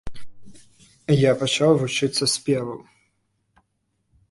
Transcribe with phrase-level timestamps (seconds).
[1.17, 2.77] Я пачаў вучыцца спеву.